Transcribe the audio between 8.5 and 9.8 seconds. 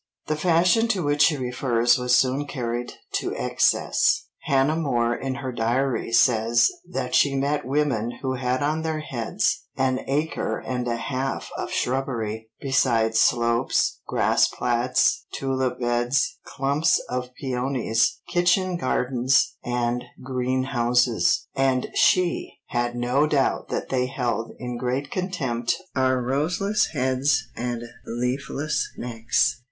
on their heads